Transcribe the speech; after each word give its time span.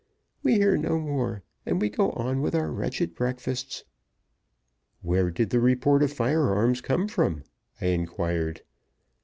We 0.41 0.53
hear 0.55 0.77
no 0.77 0.97
more, 0.97 1.43
and 1.63 1.79
we 1.79 1.87
go 1.91 2.09
on 2.13 2.41
with 2.41 2.55
our 2.55 2.71
wretched 2.71 3.13
breakfasts." 3.13 3.83
"Where 5.03 5.29
did 5.29 5.51
the 5.51 5.59
report 5.59 6.01
of 6.01 6.11
firearms 6.11 6.81
come 6.81 7.07
from?" 7.07 7.43
I 7.79 7.85
inquired. 7.89 8.63